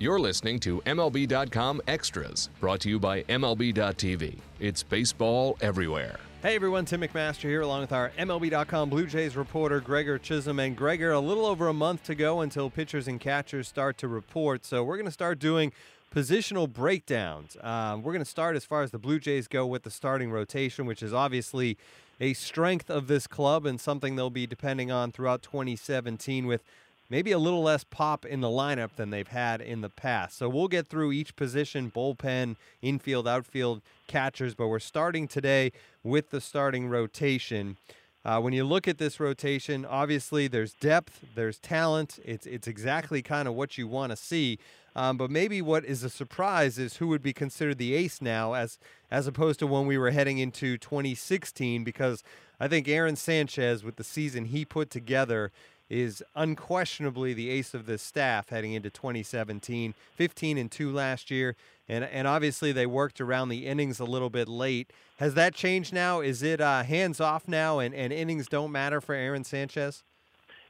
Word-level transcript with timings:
You're 0.00 0.20
listening 0.20 0.60
to 0.60 0.80
MLB.com 0.82 1.82
Extras, 1.88 2.50
brought 2.60 2.78
to 2.82 2.88
you 2.88 3.00
by 3.00 3.24
MLB.tv. 3.24 4.38
It's 4.60 4.84
baseball 4.84 5.58
everywhere. 5.60 6.20
Hey 6.40 6.54
everyone, 6.54 6.84
Tim 6.84 7.00
McMaster 7.00 7.48
here, 7.48 7.62
along 7.62 7.80
with 7.80 7.90
our 7.90 8.10
MLB.com 8.16 8.90
Blue 8.90 9.08
Jays 9.08 9.34
reporter 9.34 9.80
Gregor 9.80 10.16
Chisholm. 10.16 10.60
And 10.60 10.76
Gregor, 10.76 11.10
a 11.10 11.18
little 11.18 11.44
over 11.44 11.66
a 11.66 11.72
month 11.72 12.04
to 12.04 12.14
go 12.14 12.42
until 12.42 12.70
pitchers 12.70 13.08
and 13.08 13.18
catchers 13.18 13.66
start 13.66 13.98
to 13.98 14.06
report. 14.06 14.64
So 14.64 14.84
we're 14.84 14.98
going 14.98 15.06
to 15.06 15.10
start 15.10 15.40
doing 15.40 15.72
positional 16.14 16.72
breakdowns. 16.72 17.56
Um, 17.60 18.04
we're 18.04 18.12
going 18.12 18.24
to 18.24 18.30
start 18.30 18.54
as 18.54 18.64
far 18.64 18.84
as 18.84 18.92
the 18.92 18.98
Blue 18.98 19.18
Jays 19.18 19.48
go 19.48 19.66
with 19.66 19.82
the 19.82 19.90
starting 19.90 20.30
rotation, 20.30 20.86
which 20.86 21.02
is 21.02 21.12
obviously 21.12 21.76
a 22.20 22.34
strength 22.34 22.88
of 22.88 23.08
this 23.08 23.26
club 23.26 23.66
and 23.66 23.80
something 23.80 24.14
they'll 24.14 24.30
be 24.30 24.46
depending 24.46 24.92
on 24.92 25.10
throughout 25.10 25.42
2017 25.42 26.46
with 26.46 26.62
maybe 27.10 27.32
a 27.32 27.38
little 27.38 27.62
less 27.62 27.84
pop 27.84 28.24
in 28.24 28.40
the 28.40 28.48
lineup 28.48 28.96
than 28.96 29.10
they've 29.10 29.28
had 29.28 29.60
in 29.60 29.80
the 29.80 29.88
past. 29.88 30.38
So 30.38 30.48
we'll 30.48 30.68
get 30.68 30.88
through 30.88 31.12
each 31.12 31.36
position 31.36 31.90
bullpen, 31.90 32.56
infield, 32.82 33.26
outfield, 33.26 33.82
catchers, 34.06 34.54
but 34.54 34.68
we're 34.68 34.78
starting 34.78 35.28
today 35.28 35.72
with 36.02 36.30
the 36.30 36.40
starting 36.40 36.88
rotation. 36.88 37.76
Uh, 38.24 38.40
when 38.40 38.52
you 38.52 38.64
look 38.64 38.86
at 38.86 38.98
this 38.98 39.20
rotation, 39.20 39.84
obviously 39.84 40.48
there's 40.48 40.74
depth, 40.74 41.24
there's 41.34 41.58
talent. 41.58 42.18
It's 42.24 42.46
it's 42.46 42.68
exactly 42.68 43.22
kind 43.22 43.48
of 43.48 43.54
what 43.54 43.78
you 43.78 43.86
want 43.86 44.10
to 44.10 44.16
see. 44.16 44.58
Um, 44.96 45.16
but 45.16 45.30
maybe 45.30 45.62
what 45.62 45.84
is 45.84 46.02
a 46.02 46.10
surprise 46.10 46.76
is 46.76 46.96
who 46.96 47.06
would 47.06 47.22
be 47.22 47.32
considered 47.32 47.78
the 47.78 47.94
ace 47.94 48.20
now, 48.20 48.54
as 48.54 48.78
as 49.10 49.26
opposed 49.26 49.60
to 49.60 49.66
when 49.66 49.86
we 49.86 49.96
were 49.96 50.10
heading 50.10 50.38
into 50.38 50.76
2016, 50.76 51.84
because 51.84 52.24
I 52.58 52.66
think 52.66 52.88
Aaron 52.88 53.14
Sanchez, 53.16 53.84
with 53.84 53.96
the 53.96 54.04
season 54.04 54.46
he 54.46 54.64
put 54.64 54.90
together, 54.90 55.52
is 55.88 56.22
unquestionably 56.34 57.32
the 57.34 57.50
ace 57.50 57.74
of 57.74 57.86
the 57.86 57.98
staff 57.98 58.50
heading 58.50 58.72
into 58.72 58.90
2017. 58.90 59.94
15 60.14 60.58
and 60.58 60.70
2 60.70 60.92
last 60.92 61.30
year, 61.30 61.56
and 61.88 62.04
and 62.04 62.26
obviously 62.26 62.72
they 62.72 62.86
worked 62.86 63.20
around 63.20 63.48
the 63.48 63.66
innings 63.66 64.00
a 64.00 64.04
little 64.04 64.30
bit 64.30 64.48
late. 64.48 64.92
Has 65.18 65.34
that 65.34 65.54
changed 65.54 65.92
now? 65.92 66.20
Is 66.20 66.42
it 66.42 66.60
uh, 66.60 66.82
hands 66.82 67.20
off 67.20 67.48
now, 67.48 67.78
and, 67.78 67.94
and 67.94 68.12
innings 68.12 68.48
don't 68.48 68.70
matter 68.70 69.00
for 69.00 69.14
Aaron 69.14 69.44
Sanchez? 69.44 70.04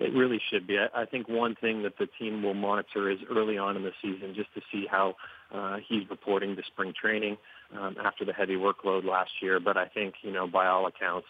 It 0.01 0.15
really 0.15 0.41
should 0.51 0.67
be. 0.67 0.79
I, 0.79 1.05
think 1.07 1.29
one 1.29 1.57
thing 1.57 1.83
that 1.83 1.99
the 1.99 2.07
team 2.07 2.43
will 2.43 2.55
monitor 2.55 3.11
is 3.11 3.19
early 3.29 3.59
on 3.59 3.77
in 3.77 3.83
the 3.83 3.93
season, 4.01 4.33
just 4.35 4.55
to 4.55 4.61
see 4.71 4.87
how 4.89 5.17
uh, 5.53 5.79
he's 5.89 6.09
reporting 6.09 6.55
to 6.55 6.63
spring 6.63 6.95
training 6.99 7.37
um, 7.77 7.97
after 8.03 8.25
the 8.25 8.33
heavy 8.33 8.55
workload 8.55 9.05
last 9.05 9.31
year. 9.43 9.59
But 9.59 9.77
I 9.77 9.87
think, 9.87 10.15
you 10.23 10.31
know, 10.31 10.47
by 10.47 10.69
all 10.69 10.87
accounts, 10.87 11.27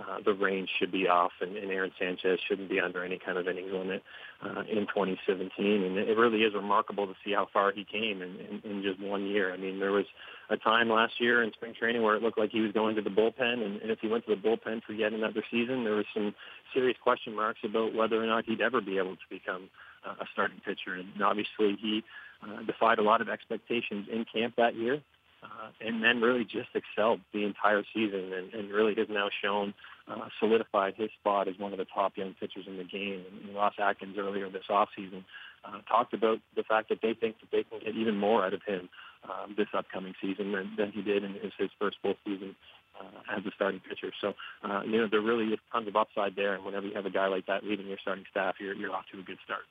uh, 0.00 0.18
the 0.24 0.32
range 0.32 0.68
should 0.78 0.90
be 0.90 1.08
off, 1.08 1.32
and, 1.40 1.56
and 1.56 1.70
Aaron 1.70 1.92
Sanchez 1.98 2.38
shouldn't 2.48 2.70
be 2.70 2.80
under 2.80 3.04
any 3.04 3.18
kind 3.18 3.36
of 3.36 3.46
innings 3.46 3.72
limit 3.72 4.02
uh, 4.42 4.60
in 4.60 4.86
2017. 4.86 5.82
And 5.82 5.98
it 5.98 6.16
really 6.16 6.42
is 6.42 6.54
remarkable 6.54 7.06
to 7.06 7.14
see 7.24 7.32
how 7.32 7.48
far 7.52 7.72
he 7.72 7.84
came 7.84 8.22
in, 8.22 8.36
in, 8.36 8.70
in 8.70 8.82
just 8.82 9.00
one 9.00 9.26
year. 9.26 9.52
I 9.52 9.56
mean, 9.56 9.78
there 9.78 9.92
was 9.92 10.06
a 10.48 10.56
time 10.56 10.88
last 10.88 11.20
year 11.20 11.42
in 11.42 11.52
spring 11.52 11.74
training 11.78 12.02
where 12.02 12.16
it 12.16 12.22
looked 12.22 12.38
like 12.38 12.50
he 12.50 12.60
was 12.60 12.72
going 12.72 12.96
to 12.96 13.02
the 13.02 13.10
bullpen, 13.10 13.64
and, 13.64 13.80
and 13.82 13.90
if 13.90 13.98
he 14.00 14.08
went 14.08 14.26
to 14.26 14.34
the 14.34 14.40
bullpen 14.40 14.82
for 14.82 14.92
yet 14.92 15.12
another 15.12 15.44
season, 15.50 15.84
there 15.84 15.96
was 15.96 16.06
some 16.14 16.34
serious 16.72 16.96
question 17.02 17.34
marks 17.34 17.60
about 17.64 17.94
whether 17.94 18.22
or 18.22 18.26
not 18.26 18.44
he'd 18.46 18.60
ever 18.60 18.80
be 18.80 18.98
able 18.98 19.16
to 19.16 19.28
become 19.28 19.68
uh, 20.06 20.14
a 20.20 20.26
starting 20.32 20.60
pitcher. 20.64 20.94
And 20.94 21.22
obviously, 21.22 21.76
he 21.80 22.02
uh, 22.42 22.62
defied 22.62 22.98
a 22.98 23.02
lot 23.02 23.20
of 23.20 23.28
expectations 23.28 24.06
in 24.10 24.24
camp 24.24 24.54
that 24.56 24.74
year 24.74 25.02
uh, 25.42 25.70
and 25.80 26.02
then 26.02 26.20
really 26.20 26.44
just 26.44 26.68
excelled 26.74 27.20
the 27.32 27.44
entire 27.44 27.82
season 27.94 28.32
and, 28.32 28.52
and 28.52 28.70
really 28.70 28.94
has 28.94 29.08
now 29.08 29.28
shown 29.42 29.74
uh, 30.08 30.28
solidified 30.38 30.94
his 30.96 31.10
spot 31.20 31.48
as 31.48 31.58
one 31.58 31.72
of 31.72 31.78
the 31.78 31.86
top 31.86 32.16
young 32.16 32.34
pitchers 32.38 32.66
in 32.66 32.76
the 32.76 32.84
game. 32.84 33.24
And 33.30 33.54
Ross 33.54 33.74
Atkins 33.78 34.16
earlier 34.18 34.48
this 34.50 34.64
offseason 34.68 35.24
uh, 35.64 35.80
talked 35.88 36.14
about 36.14 36.40
the 36.56 36.62
fact 36.62 36.88
that 36.88 37.00
they 37.02 37.14
think 37.14 37.36
that 37.40 37.50
they 37.50 37.64
can 37.64 37.78
get 37.80 37.94
even 37.94 38.16
more 38.16 38.44
out 38.44 38.54
of 38.54 38.62
him 38.66 38.88
um, 39.24 39.54
this 39.56 39.68
upcoming 39.76 40.14
season 40.20 40.52
than, 40.52 40.72
than 40.76 40.92
he 40.92 41.02
did 41.02 41.24
in 41.24 41.34
his, 41.34 41.52
his 41.58 41.70
first 41.78 41.96
full 42.02 42.14
season 42.24 42.56
uh, 42.98 43.36
as 43.36 43.44
a 43.46 43.50
starting 43.54 43.80
pitcher. 43.80 44.12
So, 44.20 44.34
uh, 44.64 44.82
you 44.84 44.98
know, 44.98 45.08
there 45.10 45.20
really 45.20 45.52
is 45.52 45.58
tons 45.72 45.88
of 45.88 45.96
upside 45.96 46.36
there. 46.36 46.54
And 46.54 46.64
whenever 46.64 46.86
you 46.86 46.94
have 46.94 47.06
a 47.06 47.10
guy 47.10 47.28
like 47.28 47.46
that 47.46 47.64
leading 47.64 47.86
your 47.86 47.98
starting 48.00 48.24
staff, 48.30 48.56
you're, 48.60 48.74
you're 48.74 48.92
off 48.92 49.04
to 49.12 49.20
a 49.20 49.22
good 49.22 49.38
start. 49.44 49.62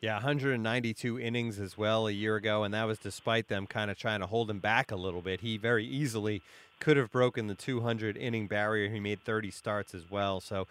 Yeah, 0.00 0.14
192 0.14 1.18
innings 1.18 1.58
as 1.58 1.76
well 1.76 2.06
a 2.06 2.12
year 2.12 2.36
ago, 2.36 2.62
and 2.62 2.72
that 2.72 2.84
was 2.84 2.98
despite 2.98 3.48
them 3.48 3.66
kind 3.66 3.90
of 3.90 3.98
trying 3.98 4.20
to 4.20 4.26
hold 4.26 4.48
him 4.48 4.60
back 4.60 4.92
a 4.92 4.96
little 4.96 5.22
bit. 5.22 5.40
He 5.40 5.56
very 5.56 5.84
easily 5.84 6.40
could 6.78 6.96
have 6.96 7.10
broken 7.10 7.48
the 7.48 7.56
200 7.56 8.16
inning 8.16 8.46
barrier. 8.46 8.88
He 8.88 9.00
made 9.00 9.24
30 9.24 9.50
starts 9.50 9.96
as 9.96 10.08
well. 10.08 10.40
So 10.40 10.68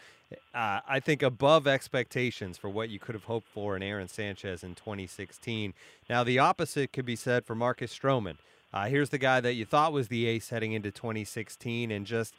uh, 0.55 0.79
I 0.87 1.01
think 1.01 1.21
above 1.21 1.67
expectations 1.67 2.57
for 2.57 2.69
what 2.69 2.89
you 2.89 2.99
could 2.99 3.15
have 3.15 3.25
hoped 3.25 3.49
for 3.49 3.75
in 3.75 3.83
Aaron 3.83 4.07
Sanchez 4.07 4.63
in 4.63 4.75
2016. 4.75 5.73
Now, 6.09 6.23
the 6.23 6.39
opposite 6.39 6.93
could 6.93 7.05
be 7.05 7.17
said 7.17 7.45
for 7.45 7.53
Marcus 7.53 7.97
Stroman. 7.97 8.37
Uh, 8.73 8.87
here's 8.87 9.09
the 9.09 9.17
guy 9.17 9.41
that 9.41 9.53
you 9.53 9.65
thought 9.65 9.91
was 9.91 10.07
the 10.07 10.25
ace 10.25 10.49
heading 10.49 10.71
into 10.71 10.91
2016 10.91 11.91
and 11.91 12.05
just 12.05 12.33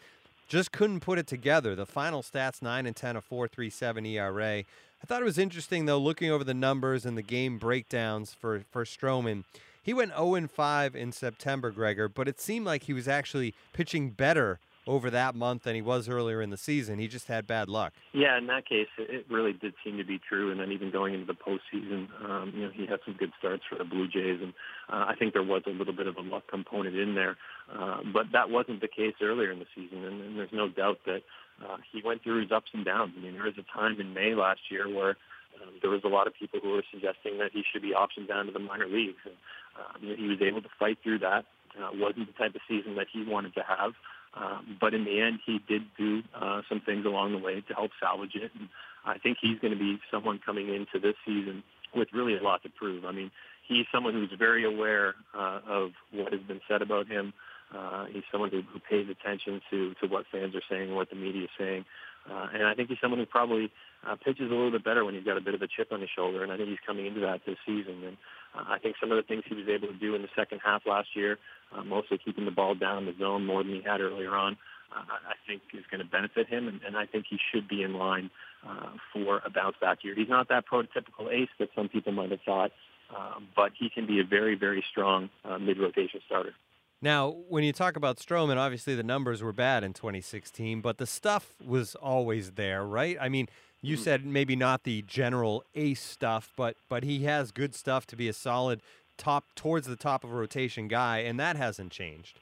just 0.49 0.72
couldn't 0.72 1.00
put 1.00 1.19
it 1.19 1.26
together. 1.26 1.75
The 1.75 1.84
final 1.84 2.22
stats 2.22 2.62
9 2.62 2.87
and 2.87 2.97
10, 2.97 3.16
a 3.16 3.20
4.37 3.20 4.09
ERA. 4.09 4.65
I 5.03 5.06
thought 5.06 5.22
it 5.22 5.26
was 5.26 5.38
interesting 5.38 5.86
though, 5.86 5.98
looking 5.98 6.31
over 6.31 6.44
the 6.44 6.54
numbers 6.54 7.06
and 7.06 7.16
the 7.16 7.22
game 7.22 7.59
breakdowns 7.59 8.34
for 8.34 8.64
for 8.70 8.84
Stroman. 8.84 9.44
He 9.82 9.94
went 9.94 10.12
0 10.12 10.48
5 10.48 10.97
in 10.97 11.12
September, 11.12 11.70
Gregor, 11.70 12.09
but 12.09 12.28
it 12.28 12.41
seemed 12.41 12.66
like 12.66 12.84
he 12.84 12.92
was 12.92 13.08
actually 13.08 13.54
pitching 13.72 14.10
better 14.10 14.58
over 14.88 15.10
that 15.10 15.34
month 15.34 15.65
than 15.65 15.75
he 15.75 15.82
was 15.82 16.09
earlier 16.09 16.41
in 16.41 16.49
the 16.49 16.56
season. 16.56 16.99
He 16.99 17.09
just 17.09 17.28
had 17.28 17.47
bad 17.47 17.69
luck. 17.69 17.93
Yeah, 18.12 18.38
in 18.38 18.47
that 18.47 18.66
case, 18.66 18.88
it 18.99 19.26
really 19.31 19.53
did 19.53 19.75
seem 19.84 19.99
to 19.99 20.04
be 20.04 20.19
true. 20.19 20.50
And 20.50 20.59
then 20.59 20.72
even 20.72 20.91
going 20.91 21.12
into 21.12 21.26
the 21.26 21.34
postseason, 21.34 22.09
um, 22.25 22.53
you 22.56 22.62
know, 22.62 22.71
he 22.75 22.87
had 22.87 23.00
some 23.04 23.15
good 23.15 23.31
starts 23.38 23.62
for 23.69 23.76
the 23.76 23.84
Blue 23.84 24.09
Jays, 24.09 24.41
and 24.43 24.54
uh, 24.88 25.04
I 25.06 25.15
think 25.16 25.34
there 25.34 25.43
was 25.43 25.62
a 25.66 25.71
little 25.71 25.93
bit 25.93 26.06
of 26.06 26.16
a 26.16 26.22
luck 26.22 26.44
component 26.49 26.97
in 26.97 27.15
there. 27.15 27.37
Uh, 27.71 27.99
but 28.12 28.32
that 28.32 28.49
wasn't 28.49 28.81
the 28.81 28.88
case 28.88 29.15
earlier 29.21 29.53
in 29.53 29.59
the 29.59 29.66
season, 29.76 30.04
and, 30.04 30.22
and 30.22 30.38
there's 30.38 30.53
no 30.53 30.69
doubt 30.71 31.00
that 31.05 31.22
uh, 31.62 31.76
he 31.93 32.00
went 32.03 32.22
through 32.22 32.41
his 32.41 32.50
ups 32.50 32.70
and 32.72 32.84
downs. 32.84 33.12
I 33.16 33.20
mean, 33.20 33.34
there 33.34 33.44
was 33.44 33.59
a 33.59 33.78
time 33.78 34.00
in 34.00 34.15
May 34.15 34.34
last 34.34 34.60
year 34.70 34.88
where 34.88 35.16
um, 35.60 35.75
there 35.82 35.91
was 35.91 36.00
a 36.05 36.09
lot 36.09 36.26
of 36.26 36.34
people 36.34 36.60
who 36.62 36.70
were 36.70 36.84
suggesting 36.91 37.38
that 37.38 37.50
he 37.53 37.62
should 37.70 37.82
be 37.82 37.93
optioned 37.93 38.28
down 38.28 38.47
to 38.47 38.53
the 38.53 38.59
minor 38.59 38.87
leagues, 38.87 39.20
and 39.26 39.37
uh, 39.78 40.16
he 40.16 40.28
was 40.28 40.41
able 40.41 40.62
to 40.62 40.69
fight 40.78 40.99
through 41.03 41.19
that. 41.19 41.44
Uh, 41.78 41.91
wasn't 41.94 42.26
the 42.26 42.32
type 42.32 42.55
of 42.55 42.60
season 42.66 42.97
that 42.97 43.06
he 43.12 43.22
wanted 43.22 43.55
to 43.55 43.62
have, 43.62 43.93
um, 44.34 44.76
but 44.80 44.94
in 44.94 45.04
the 45.04 45.20
end, 45.20 45.40
he 45.44 45.60
did 45.68 45.82
do 45.96 46.22
uh, 46.34 46.62
some 46.68 46.80
things 46.80 47.06
along 47.06 47.32
the 47.32 47.38
way 47.38 47.60
to 47.60 47.74
help 47.74 47.90
salvage 48.00 48.34
it. 48.34 48.50
And 48.58 48.68
I 49.04 49.18
think 49.18 49.38
he's 49.40 49.58
going 49.58 49.72
to 49.72 49.78
be 49.78 49.98
someone 50.10 50.38
coming 50.44 50.68
into 50.68 50.98
this 51.00 51.14
season 51.26 51.62
with 51.94 52.08
really 52.12 52.36
a 52.36 52.42
lot 52.42 52.62
to 52.62 52.68
prove. 52.68 53.04
I 53.04 53.12
mean, 53.12 53.30
he's 53.66 53.86
someone 53.92 54.14
who's 54.14 54.30
very 54.38 54.64
aware 54.64 55.14
uh, 55.34 55.60
of 55.66 55.90
what 56.12 56.32
has 56.32 56.42
been 56.42 56.60
said 56.68 56.82
about 56.82 57.06
him. 57.06 57.32
Uh, 57.74 58.06
he's 58.06 58.22
someone 58.32 58.50
who, 58.50 58.62
who 58.62 58.80
pays 58.80 59.08
attention 59.08 59.60
to, 59.70 59.94
to 60.00 60.06
what 60.06 60.24
fans 60.32 60.54
are 60.54 60.62
saying, 60.70 60.94
what 60.94 61.10
the 61.10 61.16
media 61.16 61.44
is 61.44 61.50
saying. 61.58 61.84
Uh, 62.30 62.48
and 62.52 62.64
I 62.64 62.74
think 62.74 62.88
he's 62.88 62.98
someone 63.00 63.20
who 63.20 63.26
probably 63.26 63.70
uh, 64.06 64.16
pitches 64.16 64.50
a 64.50 64.54
little 64.54 64.70
bit 64.70 64.84
better 64.84 65.04
when 65.04 65.14
he's 65.14 65.24
got 65.24 65.36
a 65.36 65.40
bit 65.40 65.54
of 65.54 65.62
a 65.62 65.68
chip 65.68 65.92
on 65.92 66.00
his 66.00 66.10
shoulder. 66.14 66.42
And 66.42 66.52
I 66.52 66.56
think 66.56 66.68
he's 66.68 66.78
coming 66.86 67.06
into 67.06 67.20
that 67.20 67.40
this 67.46 67.56
season. 67.66 68.02
And 68.04 68.16
uh, 68.54 68.64
I 68.69 68.78
think 68.78 68.97
some 69.00 69.10
of 69.10 69.16
the 69.16 69.22
things 69.22 69.44
he 69.48 69.54
was 69.54 69.69
able 69.69 69.88
to 69.88 69.94
do 69.94 70.14
in 70.14 70.22
the 70.22 70.28
second 70.36 70.60
half 70.64 70.82
last 70.86 71.09
year, 71.14 71.38
uh, 71.75 71.82
mostly 71.82 72.19
keeping 72.19 72.44
the 72.44 72.50
ball 72.50 72.75
down 72.75 72.98
in 72.98 73.06
the 73.06 73.14
zone 73.19 73.47
more 73.47 73.62
than 73.62 73.75
he 73.75 73.82
had 73.82 74.00
earlier 74.00 74.34
on, 74.34 74.56
uh, 74.94 75.03
I 75.03 75.34
think 75.47 75.62
is 75.75 75.84
going 75.91 76.03
to 76.03 76.10
benefit 76.10 76.48
him. 76.48 76.69
And, 76.69 76.81
and 76.87 76.97
I 76.97 77.06
think 77.06 77.26
he 77.28 77.38
should 77.53 77.69
be 77.69 77.82
in 77.82 77.94
line 77.94 78.31
uh, 78.66 78.91
for 79.12 79.42
a 79.44 79.50
bounce 79.50 79.76
back 79.81 80.03
year. 80.03 80.14
He's 80.14 80.28
not 80.28 80.48
that 80.48 80.64
prototypical 80.66 81.31
ace 81.31 81.50
that 81.58 81.69
some 81.75 81.88
people 81.88 82.12
might 82.12 82.31
have 82.31 82.41
thought, 82.44 82.72
uh, 83.14 83.34
but 83.54 83.72
he 83.78 83.91
can 83.91 84.06
be 84.06 84.20
a 84.20 84.25
very, 84.25 84.54
very 84.54 84.84
strong 84.91 85.31
uh, 85.44 85.58
mid-rotation 85.58 86.20
starter. 86.26 86.54
Now, 87.00 87.28
when 87.48 87.62
you 87.62 87.72
talk 87.72 87.94
about 87.94 88.16
Stroman, 88.16 88.56
obviously 88.56 88.97
the 88.97 89.04
numbers 89.04 89.41
were 89.41 89.53
bad 89.53 89.84
in 89.84 89.92
2016, 89.92 90.81
but 90.81 90.98
the 90.98 91.06
stuff 91.06 91.54
was 91.64 91.94
always 91.94 92.53
there, 92.53 92.84
right? 92.84 93.16
I 93.20 93.28
mean, 93.28 93.48
you 93.80 93.94
mm-hmm. 93.94 94.02
said 94.02 94.26
maybe 94.26 94.56
not 94.56 94.84
the 94.84 95.02
general 95.02 95.64
ace 95.75 96.02
stuff, 96.02 96.52
but 96.56 96.76
but 96.88 97.04
he 97.04 97.25
has 97.25 97.52
good 97.52 97.75
stuff 97.75 98.06
to 98.08 98.16
be 98.16 98.28
a 98.28 98.32
solid 98.32 98.80
top 99.16 99.44
towards 99.54 99.86
the 99.86 99.96
top 99.96 100.25
of 100.25 100.30
a 100.30 100.34
rotation 100.34 100.88
guy, 100.88 101.19
and 101.19 101.38
that 101.38 101.56
hasn't 101.56 101.92
changed. 101.92 102.38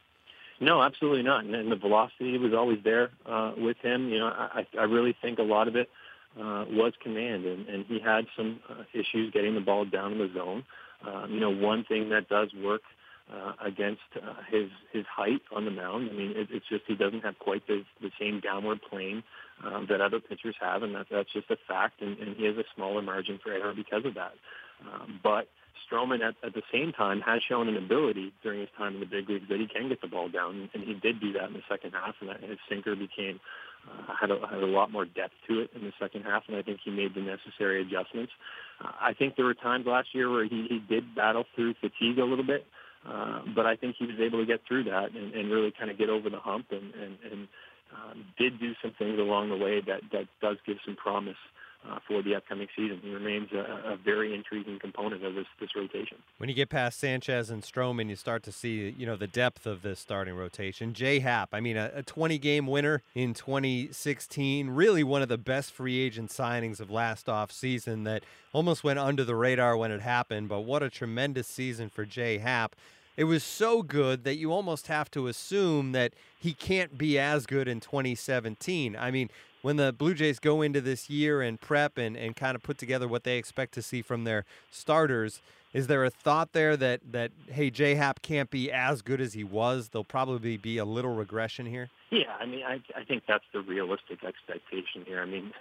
No, 0.61 0.83
absolutely 0.83 1.23
not. 1.23 1.45
And, 1.45 1.71
the 1.71 1.77
velocity 1.77 2.39
was 2.39 2.55
always 2.55 2.79
there 2.83 3.11
uh, 3.27 3.53
with 3.59 3.77
him. 3.79 4.09
You 4.09 4.21
know, 4.21 4.27
I, 4.27 4.67
I 4.79 4.85
really 4.85 5.15
think 5.21 5.39
a 5.39 5.43
lot 5.43 5.69
of 5.69 5.77
it 5.77 5.91
uh, 6.39 6.65
was 6.71 6.95
command, 7.03 7.45
and, 7.45 7.69
and 7.69 7.85
he 7.87 7.99
had 7.99 8.27
some 8.37 8.61
uh, 8.69 8.85
issues 8.95 9.33
getting 9.33 9.55
the 9.55 9.61
ball 9.61 9.85
down 9.85 10.13
in 10.13 10.19
the 10.19 10.31
zone. 10.33 10.65
Um, 11.07 11.33
you 11.33 11.41
know, 11.41 11.51
one 11.51 11.85
thing 11.85 12.09
that 12.11 12.29
does 12.29 12.55
work 12.55 12.81
uh, 12.83 12.87
against 13.65 14.03
uh, 14.17 14.35
his 14.51 14.69
his 14.93 15.05
height 15.07 15.43
on 15.55 15.65
the 15.65 15.71
mound. 15.71 16.11
I 16.11 16.15
mean, 16.15 16.33
it, 16.37 16.49
it's 16.51 16.69
just 16.69 16.85
he 16.87 16.95
doesn't 16.95 17.25
have 17.25 17.39
quite 17.39 17.67
the 17.67 17.83
the 18.01 18.11
same 18.21 18.41
downward 18.41 18.81
plane 18.89 19.23
um, 19.65 19.87
that 19.89 20.01
other 20.01 20.21
pitchers 20.21 20.55
have, 20.61 20.83
and 20.83 20.95
that, 20.95 21.07
that's 21.11 21.33
just 21.33 21.51
a 21.51 21.57
fact. 21.69 22.03
And, 22.03 22.19
and 22.19 22.37
he 22.37 22.45
has 22.45 22.57
a 22.57 22.65
smaller 22.75 23.03
margin 23.03 23.39
for 23.43 23.53
error 23.53 23.75
because 23.75 24.05
of 24.05 24.15
that. 24.15 24.35
Um, 24.81 25.21
but 25.23 25.49
Stroman, 25.91 26.21
at, 26.27 26.35
at 26.45 26.55
the 26.55 26.63
same 26.73 26.93
time, 26.93 27.21
has 27.21 27.43
shown 27.49 27.69
an 27.69 27.77
ability 27.77 28.33
during 28.43 28.61
his 28.61 28.69
time 28.77 28.95
in 28.95 29.01
the 29.01 29.07
big 29.07 29.29
leagues 29.29 29.49
that 29.49 29.61
he 29.61 29.67
can 29.67 29.89
get 29.89 30.01
the 30.01 30.09
ball 30.09 30.29
down, 30.29 30.69
and 30.75 30.83
he 30.83 30.95
did 30.95 31.21
do 31.21 31.33
that 31.33 31.45
in 31.45 31.55
the 31.55 31.63
second 31.69 31.93
half, 31.93 32.15
and 32.21 32.29
that 32.29 32.43
his 32.43 32.59
sinker 32.69 32.95
became 32.97 33.41
uh, 33.89 34.15
had, 34.21 34.31
a, 34.31 34.39
had 34.47 34.63
a 34.63 34.67
lot 34.67 34.91
more 34.91 35.05
depth 35.05 35.35
to 35.49 35.61
it 35.61 35.71
in 35.75 35.83
the 35.83 35.93
second 36.01 36.23
half, 36.23 36.43
and 36.49 36.57
I 36.57 36.63
think 36.63 36.81
he 36.85 36.91
made 36.91 37.15
the 37.15 37.21
necessary 37.21 37.81
adjustments. 37.83 38.33
Uh, 38.83 38.91
I 39.01 39.15
think 39.15 39.37
there 39.37 39.45
were 39.45 39.55
times 39.55 39.87
last 39.87 40.09
year 40.13 40.31
where 40.31 40.45
he, 40.45 40.67
he 40.69 40.79
did 40.79 41.15
battle 41.15 41.45
through 41.55 41.75
fatigue 41.81 42.19
a 42.19 42.25
little 42.25 42.45
bit, 42.47 42.67
uh, 43.09 43.43
but 43.55 43.67
I 43.67 43.77
think 43.77 43.97
he 43.99 44.07
was 44.07 44.17
able 44.21 44.41
to 44.41 44.47
get 44.47 44.61
through 44.67 44.85
that 44.85 45.13
and, 45.15 45.33
and 45.35 45.51
really 45.51 45.73
kind 45.77 45.91
of 45.91 45.99
get 45.99 46.09
over 46.09 46.29
the 46.29 46.39
hump 46.39 46.67
and, 46.71 46.93
and, 46.95 47.19
and 47.31 47.49
um, 47.95 48.25
did 48.39 48.59
do 48.59 48.73
some 48.83 48.93
things 48.99 49.19
along 49.19 49.51
the 49.51 49.57
way 49.57 49.81
that, 49.81 50.03
that 50.13 50.27
does 50.41 50.57
give 50.67 50.79
some 50.85 50.97
promise 50.97 51.37
uh, 51.89 51.99
for 52.07 52.23
the 52.23 52.35
upcoming 52.35 52.67
season. 52.75 53.01
He 53.03 53.11
remains 53.11 53.49
a, 53.53 53.93
a, 53.93 53.97
very 53.97 54.35
intriguing 54.35 54.79
component 54.79 55.25
of 55.25 55.35
this, 55.35 55.47
this 55.61 55.71
rotation. 55.77 56.19
When 56.39 56.49
you 56.49 56.55
get 56.55 56.69
past 56.69 56.99
Sanchez 56.99 57.51
and 57.51 57.63
Stroman, 57.63 58.09
you 58.09 58.17
start 58.17 58.43
to 58.45 58.53
see 58.53 58.95
you 58.97 59.07
know 59.07 59.17
the 59.17 59.27
depth 59.27 59.67
of 59.67 59.83
this 59.83 60.01
starting 60.01 60.35
rotation. 60.35 60.95
J 60.95 61.21
Happ, 61.21 61.51
I 61.53 61.61
mean, 61.61 61.77
a, 61.77 61.93
a 61.95 62.03
20 62.03 62.39
game 62.39 62.67
winner 62.67 63.03
in 63.15 63.35
2016, 63.35 64.71
really 64.71 65.05
one 65.05 65.23
of 65.23 65.29
the 65.29 65.39
best 65.39 65.73
free 65.73 65.99
agent 66.01 66.31
signings 66.31 66.81
of 66.81 66.91
last 66.91 67.29
off 67.29 67.53
season 67.53 68.05
that 68.05 68.25
almost 68.53 68.83
went 68.83 68.99
under 68.99 69.25
the 69.25 69.37
radar 69.37 69.77
when 69.77 69.93
it 69.93 70.01
happened. 70.01 70.49
But 70.49 70.61
what 70.61 70.83
a 70.83 70.91
tremendous 70.91 71.47
season 71.47 71.89
for 71.89 72.05
J 72.05 72.39
Happ. 72.39 72.75
It 73.17 73.25
was 73.25 73.43
so 73.43 73.83
good 73.83 74.25
that 74.25 74.37
you 74.37 74.53
almost 74.53 74.89
have 74.89 75.11
to 75.13 75.27
assume 75.27 75.93
that 75.93 76.13
he 76.39 76.53
can't 76.53 76.99
be 76.99 77.19
as 77.19 77.47
good 77.47 77.67
in 77.67 77.81
2017. 77.81 78.95
I 78.95 79.11
mean, 79.11 79.31
when 79.63 79.77
the 79.77 79.93
Blue 79.93 80.15
Jays 80.15 80.39
go 80.39 80.61
into 80.61 80.81
this 80.81 81.09
year 81.09 81.41
and 81.41 81.61
prep 81.61 81.97
and, 81.97 82.17
and 82.17 82.37
kind 82.37 82.55
of 82.55 82.63
put 82.63 82.79
together 82.79 83.09
what 83.09 83.25
they 83.25 83.39
expect 83.39 83.73
to 83.75 83.83
see 83.83 84.03
from 84.03 84.25
their 84.25 84.45
starters, 84.71 85.41
is 85.73 85.87
there 85.87 86.05
a 86.05 86.11
thought 86.11 86.53
there 86.53 86.77
that, 86.77 87.01
that 87.11 87.33
hey, 87.49 87.71
J 87.71 87.95
Happ 87.95 88.23
can't 88.23 88.51
be 88.51 88.71
as 88.71 89.03
good 89.03 89.21
as 89.21 89.33
he 89.33 89.45
was? 89.45 89.89
There'll 89.89 90.05
probably 90.05 90.57
be 90.57 90.79
a 90.79 90.85
little 90.85 91.15
regression 91.15 91.67
here? 91.67 91.89
Yeah, 92.11 92.35
I 92.39 92.47
mean, 92.47 92.63
I, 92.65 92.81
I 92.95 93.05
think 93.05 93.25
that's 93.27 93.45
the 93.53 93.61
realistic 93.61 94.25
expectation 94.25 95.05
here. 95.07 95.21
I 95.21 95.27
mean, 95.27 95.53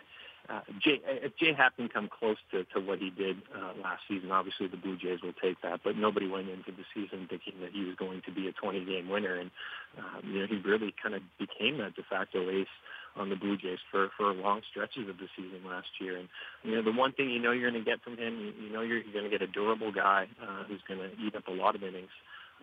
uh, 0.50 0.62
Jay, 0.84 1.02
if 1.06 1.36
J 1.38 1.54
Happ 1.54 1.76
can 1.76 1.90
come 1.90 2.08
close 2.08 2.38
to, 2.52 2.64
to 2.74 2.80
what 2.80 3.00
he 3.00 3.10
did 3.10 3.38
uh, 3.56 3.74
last 3.82 4.04
season, 4.08 4.32
obviously 4.32 4.68
the 4.68 4.78
Blue 4.78 4.98
Jays 4.98 5.22
will 5.24 5.34
take 5.34 5.62
that. 5.62 5.82
But 5.84 5.98
nobody 5.98 6.28
went 6.28 6.50
into 6.50 6.72
the 6.72 6.86
season 6.94 7.28
thinking 7.30 7.54
that 7.62 7.72
he 7.72 7.84
was 7.84 7.96
going 7.96 8.22
to 8.26 8.32
be 8.32 8.48
a 8.48 8.54
20-game 8.54 9.10
winner, 9.10 9.36
and 9.36 9.52
um, 9.98 10.22
you 10.24 10.40
know 10.40 10.48
he 10.48 10.58
really 10.58 10.94
kind 11.02 11.16
of 11.16 11.22
became 11.40 11.78
that 11.80 11.96
de 11.96 12.04
facto 12.04 12.50
ace 12.50 12.68
on 13.16 13.30
the 13.30 13.36
Blue 13.36 13.58
Jays 13.58 13.80
for 13.90 14.10
for 14.18 14.34
long 14.34 14.62
stretches 14.70 15.10
of 15.10 15.18
the 15.18 15.28
season 15.36 15.62
last 15.66 15.88
year. 16.00 16.18
And 16.18 16.28
you 16.64 16.76
know 16.76 16.84
the 16.84 16.92
one 16.92 17.14
thing 17.14 17.30
you 17.30 17.40
know 17.40 17.52
you're 17.52 17.72
going 17.72 17.84
to 17.84 17.90
get 17.90 18.04
from 18.04 18.18
him, 18.18 18.40
you, 18.40 18.68
you 18.68 18.74
know 18.74 18.82
you're, 18.82 19.00
you're 19.00 19.14
going 19.14 19.26
to 19.26 19.32
get 19.32 19.42
a 19.42 19.52
durable 19.52 19.92
guy 19.92 20.28
uh, 20.42 20.64
who's 20.68 20.82
going 20.88 21.00
to 21.00 21.10
eat 21.22 21.36
up 21.36 21.48
a 21.48 21.52
lot 21.52 21.76
of 21.76 21.84
innings. 21.84 22.14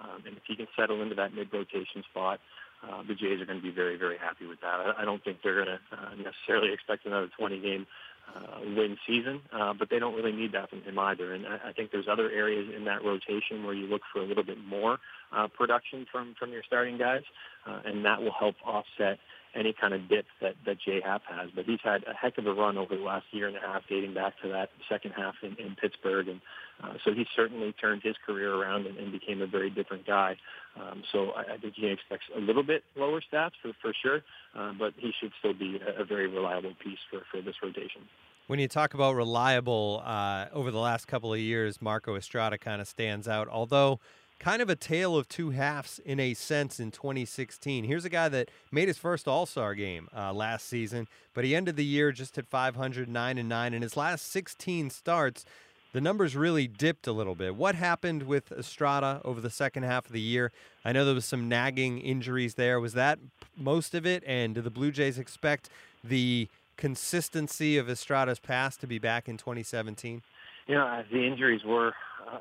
Um, 0.00 0.22
and 0.26 0.36
if 0.36 0.42
he 0.46 0.56
can 0.56 0.66
settle 0.76 1.02
into 1.02 1.14
that 1.16 1.34
mid-rotation 1.34 2.02
spot, 2.10 2.40
uh, 2.82 3.02
the 3.06 3.14
Jays 3.14 3.40
are 3.40 3.46
going 3.46 3.58
to 3.58 3.62
be 3.62 3.70
very, 3.70 3.96
very 3.96 4.18
happy 4.18 4.46
with 4.46 4.60
that. 4.60 4.80
I, 4.80 5.02
I 5.02 5.04
don't 5.04 5.22
think 5.22 5.38
they're 5.42 5.64
going 5.64 5.78
to 5.78 5.96
uh, 5.96 6.14
necessarily 6.16 6.72
expect 6.72 7.06
another 7.06 7.28
20-game 7.38 7.86
uh, 8.34 8.60
win 8.76 8.96
season, 9.06 9.40
uh, 9.52 9.72
but 9.72 9.90
they 9.90 9.98
don't 9.98 10.14
really 10.14 10.32
need 10.32 10.52
that 10.52 10.70
from 10.70 10.82
him 10.82 10.98
either. 10.98 11.32
And 11.34 11.46
I, 11.46 11.68
I 11.68 11.72
think 11.72 11.90
there's 11.90 12.08
other 12.10 12.30
areas 12.30 12.72
in 12.74 12.84
that 12.84 13.04
rotation 13.04 13.64
where 13.64 13.74
you 13.74 13.86
look 13.86 14.02
for 14.12 14.20
a 14.20 14.24
little 14.24 14.44
bit 14.44 14.58
more 14.64 14.98
uh, 15.32 15.48
production 15.48 16.06
from 16.10 16.34
from 16.38 16.50
your 16.50 16.62
starting 16.66 16.98
guys, 16.98 17.22
uh, 17.66 17.80
and 17.84 18.04
that 18.04 18.22
will 18.22 18.32
help 18.32 18.54
offset 18.64 19.18
any 19.54 19.74
kind 19.78 19.94
of 19.94 20.08
dip 20.08 20.26
that, 20.40 20.54
that 20.66 20.78
J 20.80 21.00
Happ 21.04 21.22
has. 21.28 21.50
But 21.54 21.64
he's 21.64 21.80
had 21.82 22.04
a 22.04 22.14
heck 22.14 22.38
of 22.38 22.46
a 22.46 22.52
run 22.52 22.78
over 22.78 22.96
the 22.96 23.02
last 23.02 23.26
year 23.32 23.48
and 23.48 23.56
a 23.56 23.60
half, 23.60 23.82
dating 23.88 24.14
back 24.14 24.34
to 24.42 24.48
that 24.48 24.70
second 24.88 25.12
half 25.12 25.34
in, 25.42 25.56
in 25.64 25.76
Pittsburgh. 25.76 26.28
And 26.28 26.40
uh, 26.82 26.94
so 27.04 27.12
he 27.12 27.26
certainly 27.36 27.72
turned 27.72 28.02
his 28.02 28.16
career 28.24 28.54
around 28.54 28.86
and, 28.86 28.96
and 28.98 29.12
became 29.12 29.42
a 29.42 29.46
very 29.46 29.70
different 29.70 30.06
guy. 30.06 30.36
Um, 30.80 31.02
so 31.12 31.30
I, 31.30 31.54
I 31.54 31.58
think 31.58 31.74
he 31.76 31.86
expects 31.88 32.24
a 32.36 32.40
little 32.40 32.62
bit 32.62 32.84
lower 32.96 33.20
stats 33.20 33.52
for, 33.60 33.72
for 33.80 33.92
sure, 34.02 34.22
uh, 34.56 34.72
but 34.78 34.94
he 34.96 35.12
should 35.20 35.32
still 35.38 35.54
be 35.54 35.80
a, 35.86 36.02
a 36.02 36.04
very 36.04 36.28
reliable 36.28 36.72
piece 36.82 36.98
for, 37.10 37.22
for 37.30 37.42
this 37.42 37.56
rotation. 37.62 38.02
When 38.48 38.58
you 38.58 38.68
talk 38.68 38.94
about 38.94 39.14
reliable, 39.14 40.02
uh, 40.04 40.46
over 40.52 40.70
the 40.70 40.78
last 40.78 41.06
couple 41.06 41.32
of 41.32 41.38
years, 41.38 41.80
Marco 41.80 42.16
Estrada 42.16 42.58
kind 42.58 42.80
of 42.82 42.88
stands 42.88 43.28
out. 43.28 43.48
Although 43.48 44.00
kind 44.42 44.60
of 44.60 44.68
a 44.68 44.74
tale 44.74 45.16
of 45.16 45.28
two 45.28 45.50
halves 45.50 46.00
in 46.04 46.18
a 46.18 46.34
sense 46.34 46.80
in 46.80 46.90
2016. 46.90 47.84
Here's 47.84 48.04
a 48.04 48.08
guy 48.08 48.28
that 48.28 48.50
made 48.72 48.88
his 48.88 48.98
first 48.98 49.28
All 49.28 49.46
Star 49.46 49.74
game 49.74 50.08
uh, 50.14 50.32
last 50.32 50.68
season, 50.68 51.06
but 51.32 51.44
he 51.44 51.54
ended 51.54 51.76
the 51.76 51.84
year 51.84 52.10
just 52.10 52.36
at 52.36 52.46
509 52.48 53.38
and 53.38 53.48
9. 53.48 53.74
In 53.74 53.82
his 53.82 53.96
last 53.96 54.32
16 54.32 54.90
starts, 54.90 55.44
the 55.92 56.00
numbers 56.00 56.34
really 56.34 56.66
dipped 56.66 57.06
a 57.06 57.12
little 57.12 57.36
bit. 57.36 57.54
What 57.54 57.76
happened 57.76 58.24
with 58.24 58.50
Estrada 58.50 59.20
over 59.24 59.40
the 59.40 59.50
second 59.50 59.84
half 59.84 60.06
of 60.06 60.12
the 60.12 60.20
year? 60.20 60.50
I 60.84 60.90
know 60.90 61.04
there 61.04 61.14
was 61.14 61.24
some 61.24 61.48
nagging 61.48 61.98
injuries 62.00 62.56
there. 62.56 62.80
Was 62.80 62.94
that 62.94 63.20
most 63.56 63.94
of 63.94 64.04
it? 64.04 64.24
And 64.26 64.56
do 64.56 64.60
the 64.60 64.70
Blue 64.70 64.90
Jays 64.90 65.20
expect 65.20 65.68
the 66.02 66.48
consistency 66.76 67.78
of 67.78 67.88
Estrada's 67.88 68.40
past 68.40 68.80
to 68.80 68.88
be 68.88 68.98
back 68.98 69.28
in 69.28 69.36
2017? 69.36 70.22
You 70.66 70.76
know, 70.76 71.02
the 71.10 71.26
injuries 71.26 71.62
were 71.64 71.92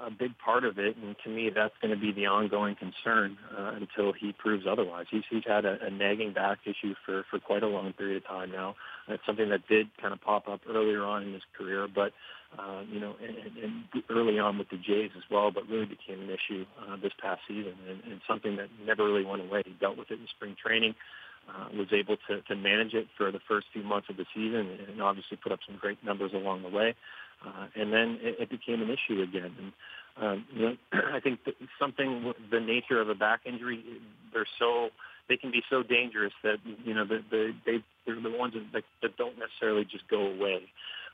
a 0.06 0.12
big 0.12 0.38
part 0.38 0.64
of 0.64 0.78
it, 0.78 0.96
and 0.96 1.16
to 1.24 1.30
me, 1.30 1.50
that's 1.54 1.74
going 1.82 1.94
to 1.94 2.00
be 2.00 2.12
the 2.12 2.28
ongoing 2.28 2.76
concern 2.76 3.38
uh, 3.58 3.74
until 3.76 4.14
he 4.14 4.32
proves 4.32 4.66
otherwise. 4.70 5.06
He's, 5.10 5.24
he's 5.30 5.44
had 5.46 5.66
a, 5.66 5.78
a 5.86 5.90
nagging 5.90 6.34
back 6.34 6.60
issue 6.66 6.94
for, 7.06 7.26
for 7.30 7.40
quite 7.40 7.64
a 7.64 7.68
long 7.68 7.94
period 7.94 8.18
of 8.18 8.28
time 8.28 8.52
now. 8.52 8.76
It's 9.08 9.26
something 9.26 9.50
that 9.50 9.68
did 9.68 9.88
kind 10.00 10.14
of 10.14 10.22
pop 10.22 10.48
up 10.48 10.62
earlier 10.70 11.04
on 11.04 11.24
in 11.24 11.34
his 11.34 11.42
career, 11.58 11.88
but 11.94 12.14
uh, 12.60 12.82
you 12.90 13.00
know, 13.00 13.16
and, 13.26 13.58
and 13.64 14.04
early 14.10 14.38
on 14.38 14.58
with 14.58 14.70
the 14.70 14.78
Jays 14.78 15.12
as 15.16 15.24
well, 15.32 15.52
but 15.52 15.68
really 15.70 15.86
became 15.86 16.22
an 16.22 16.30
issue 16.30 16.66
uh, 16.82 16.98
this 17.02 17.14
past 17.22 17.42
season, 17.48 17.74
and, 17.90 18.02
and 18.12 18.22
something 18.28 18.58
that 18.58 18.68
never 18.86 19.06
really 19.06 19.26
went 19.26 19.42
away. 19.42 19.64
He 19.66 19.74
dealt 19.80 19.98
with 19.98 20.12
it 20.12 20.20
in 20.20 20.28
spring 20.36 20.56
training. 20.62 20.96
Uh, 21.50 21.76
was 21.76 21.88
able 21.92 22.18
to, 22.30 22.40
to 22.44 22.56
manage 22.56 22.94
it 22.94 23.08
for 23.18 23.32
the 23.32 23.40
first 23.48 23.66
few 23.74 23.82
months 23.82 24.08
of 24.12 24.16
the 24.16 24.26
season 24.34 24.78
and 24.88 25.02
obviously 25.02 25.36
put 25.36 25.52
up 25.52 25.60
some 25.66 25.76
great 25.76 25.98
numbers 26.06 26.32
along 26.36 26.62
the 26.62 26.70
way. 26.70 26.94
Uh, 27.46 27.68
and 27.76 27.92
then 27.92 28.20
it, 28.22 28.36
it 28.42 28.50
became 28.50 28.82
an 28.82 28.90
issue 28.90 29.22
again. 29.22 29.52
And 29.58 29.74
um, 30.18 30.46
you 30.54 30.62
know, 30.62 30.76
I 31.14 31.20
think 31.20 31.40
something 31.80 32.34
the 32.52 32.60
nature 32.60 33.02
of 33.02 33.10
a 33.10 33.16
back 33.16 33.42
injury, 33.46 33.84
they're 34.34 34.46
so 34.60 34.90
they 35.30 35.38
can 35.38 35.52
be 35.52 35.64
so 35.70 35.84
dangerous 35.84 36.34
that 36.44 36.58
you 36.84 36.94
know 36.94 37.06
the, 37.06 37.24
the 37.30 37.54
they 37.66 37.84
they're 38.06 38.22
the 38.22 38.38
ones 38.38 38.54
that, 38.74 38.84
that 39.02 39.18
don't 39.18 39.38
necessarily 39.40 39.86
just 39.86 40.08
go 40.10 40.28
away. 40.28 40.64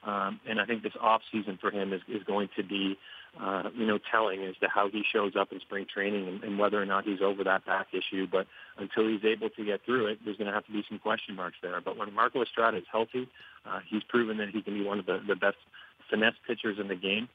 Um, 0.04 0.40
and 0.48 0.62
I 0.62 0.66
think 0.66 0.84
this 0.84 0.94
off 1.02 1.22
season 1.32 1.58
for 1.60 1.72
him 1.72 1.92
is, 1.92 2.02
is 2.08 2.24
going 2.24 2.50
to 2.56 2.64
be, 2.64 2.98
uh, 3.42 3.64
you 3.76 3.86
know, 3.86 4.00
telling 4.12 4.44
as 4.44 4.56
to 4.62 4.68
how 4.68 4.90
he 4.90 5.04
shows 5.12 5.34
up 5.36 5.52
in 5.52 5.60
spring 5.60 5.86
training 5.92 6.28
and, 6.28 6.44
and 6.44 6.60
whether 6.60 6.82
or 6.82 6.86
not 6.86 7.04
he's 7.04 7.22
over 7.22 7.44
that 7.44 7.66
back 7.66 7.88
issue. 7.94 8.28
But 8.32 8.48
until 8.78 9.08
he's 9.08 9.26
able 9.26 9.50
to 9.50 9.66
get 9.66 9.84
through 9.86 10.08
it, 10.08 10.20
there's 10.24 10.38
going 10.38 10.48
to 10.48 10.54
have 10.54 10.66
to 10.68 10.72
be 10.72 10.84
some 10.88 11.00
question 11.00 11.36
marks 11.36 11.58
there. 11.62 11.82
But 11.82 11.98
when 11.98 12.14
Marco 12.14 12.42
Estrada 12.42 12.78
is 12.78 12.86
healthy, 12.92 13.28
uh, 13.66 13.80
he's 13.90 14.04
proven 14.04 14.38
that 14.38 14.50
he 14.50 14.62
can 14.62 14.76
be 14.76 14.84
one 14.84 15.00
of 15.00 15.06
the, 15.06 15.20
the 15.28 15.36
best 15.36 15.58
finesse 16.10 16.36
pitchers 16.48 16.78
in 16.80 16.88
the 16.88 16.96
game. 16.96 17.30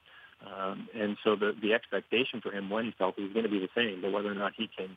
Um, 0.47 0.89
and 0.95 1.17
so 1.23 1.37
the, 1.37 1.53
the 1.61 1.73
expectation 1.73 2.41
for 2.41 2.51
him 2.51 2.69
when 2.69 2.87
he's 2.87 2.95
healthy 2.99 3.23
is 3.23 3.33
going 3.33 3.45
to 3.45 3.51
be 3.51 3.61
the 3.61 3.69
same, 3.77 4.01
but 4.03 4.13
whether 4.13 4.31
or 4.31 4.35
not 4.35 4.53
he 4.57 4.69
can 4.77 4.97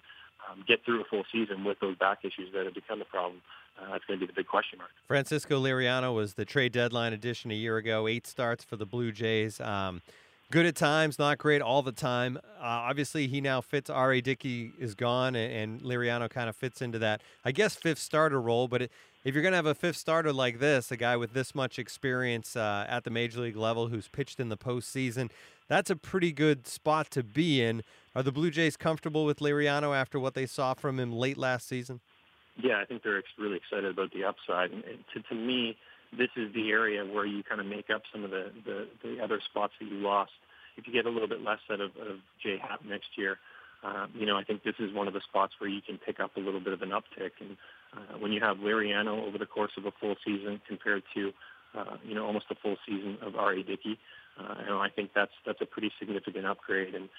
um, 0.50 0.64
get 0.68 0.84
through 0.84 1.02
a 1.02 1.04
full 1.06 1.24
season 1.32 1.64
with 1.64 1.80
those 1.80 1.96
back 1.98 2.20
issues 2.24 2.52
that 2.54 2.66
have 2.66 2.74
become 2.74 3.02
a 3.02 3.06
problem, 3.06 3.42
uh, 3.80 3.92
that's 3.92 4.06
going 4.06 4.20
to 4.20 4.26
be 4.26 4.28
the 4.28 4.36
big 4.36 4.48
question 4.48 4.80
mark. 4.80 4.90
Francisco 5.08 5.62
Liriano 5.62 6.16
was 6.16 6.34
the 6.34 6.46
trade 6.46 6.72
deadline 6.72 7.14
addition 7.14 7.52
a 7.52 7.56
year 7.56 7.78
ago, 7.78 8.08
eight 8.08 8.26
starts 8.26 8.64
for 8.64 8.76
the 8.76 8.86
Blue 8.86 9.12
Jays. 9.12 9.60
Um, 9.62 10.02
good 10.52 10.66
at 10.66 10.76
times, 10.76 11.20
not 11.20 11.38
great 11.38 11.62
all 11.62 11.82
the 11.82 11.92
time. 11.92 12.38
Uh, 12.38 12.64
obviously, 12.90 13.28
he 13.28 13.42
now 13.42 13.62
fits. 13.62 13.90
R.A. 13.90 14.22
Dickey 14.22 14.74
is 14.80 14.96
gone, 14.96 15.36
and, 15.36 15.54
and 15.54 15.82
Liriano 15.82 16.30
kind 16.30 16.50
of 16.50 16.56
fits 16.56 16.82
into 16.82 17.00
that, 17.00 17.22
I 17.44 17.52
guess, 17.52 17.76
fifth 17.76 18.00
starter 18.00 18.42
role. 18.42 18.68
But 18.68 18.84
it, 18.84 18.92
if 19.26 19.34
you're 19.34 19.42
going 19.42 19.54
to 19.54 19.58
have 19.58 19.66
a 19.66 19.74
fifth 19.74 19.98
starter 19.98 20.32
like 20.32 20.60
this, 20.60 20.92
a 20.92 20.98
guy 20.98 21.18
with 21.18 21.34
this 21.34 21.56
much 21.56 21.80
experience 21.80 22.56
uh, 22.56 22.86
at 22.88 23.04
the 23.04 23.10
major 23.10 23.42
league 23.42 23.56
level 23.56 23.88
who's 23.88 24.08
pitched 24.08 24.40
in 24.40 24.50
the 24.50 24.56
postseason, 24.56 25.32
that's 25.68 25.90
a 25.90 25.96
pretty 25.96 26.32
good 26.32 26.68
spot 26.68 27.10
to 27.10 27.24
be 27.24 27.62
in. 27.62 27.84
Are 28.16 28.22
the 28.22 28.32
Blue 28.32 28.52
Jays 28.52 28.78
comfortable 28.78 29.26
with 29.26 29.40
Liriano 29.40 29.98
after 29.98 30.20
what 30.20 30.36
they 30.36 30.46
saw 30.46 30.76
from 30.76 31.00
him 31.00 31.12
late 31.12 31.40
last 31.40 31.68
season? 31.68 32.02
Yeah, 32.62 32.80
I 32.80 32.86
think 32.86 33.02
they're 33.02 33.22
really 33.40 33.58
excited 33.58 33.86
about 33.86 34.14
the 34.14 34.24
upside. 34.24 34.72
And 34.72 34.84
to, 35.16 35.22
to 35.24 35.36
me, 35.36 35.76
this 36.16 36.30
is 36.38 36.54
the 36.54 36.70
area 36.70 37.04
where 37.04 37.26
you 37.26 37.42
kind 37.44 37.60
of 37.60 37.66
make 37.66 37.90
up 37.90 38.04
some 38.14 38.24
of 38.24 38.30
the, 38.30 38.52
the, 38.64 38.88
the 39.04 39.24
other 39.24 39.42
spots 39.44 39.74
that 39.82 39.88
you 39.88 39.98
lost. 39.98 40.32
If 40.78 40.86
you 40.86 40.94
get 40.94 41.08
a 41.08 41.10
little 41.10 41.28
bit 41.28 41.42
less 41.42 41.60
out 41.72 41.82
of, 41.82 41.92
of 41.98 42.20
J 42.44 42.60
Happ 42.62 42.86
next 42.86 43.18
year, 43.18 43.38
uh, 43.84 44.06
you 44.14 44.26
know, 44.26 44.38
I 44.38 44.44
think 44.44 44.64
this 44.64 44.76
is 44.80 44.94
one 44.94 45.08
of 45.08 45.14
the 45.14 45.22
spots 45.22 45.54
where 45.58 45.70
you 45.70 45.82
can 45.82 45.98
pick 45.98 46.20
up 46.20 46.38
a 46.38 46.40
little 46.40 46.60
bit 46.60 46.74
of 46.74 46.82
an 46.82 46.90
uptick. 46.90 47.32
And 47.40 47.58
uh, 47.96 48.18
when 48.20 48.32
you 48.32 48.42
have 48.42 48.58
Liriano 48.58 49.26
over 49.26 49.38
the 49.38 49.46
course 49.46 49.72
of 49.78 49.86
a 49.86 49.92
full 50.00 50.16
season 50.26 50.62
compared 50.68 51.04
to, 51.16 51.32
uh, 51.78 51.98
you 52.04 52.16
know, 52.16 52.26
almost 52.26 52.46
a 52.52 52.56
full 52.56 52.78
season 52.88 53.18
of 53.22 53.36
R.A. 53.36 53.64
Dickey, 53.64 53.98
uh, 54.40 54.62
know, 54.68 54.80
I 54.80 54.90
think 54.90 55.12
that's 55.16 55.32
that's 55.46 55.62
a 55.62 55.66
pretty 55.66 55.92
significant 56.00 56.46
upgrade. 56.46 56.94
And 56.94 57.10